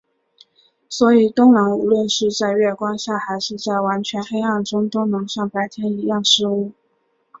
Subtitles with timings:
[0.89, 6.71] 所以冬狼无论是在月光下还是在完全黑暗中都能像白天一样视物。